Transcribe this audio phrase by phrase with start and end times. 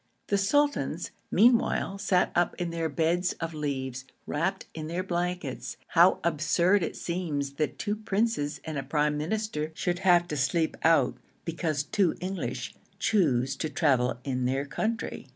[0.29, 5.77] The sultans, meanwhile, sat up in their beds of leaves wrapped in their blankets.
[5.89, 10.75] How absurd it seems that two princes and a prime minister should have to sleep
[10.81, 15.27] out because two English choose to travel in their country!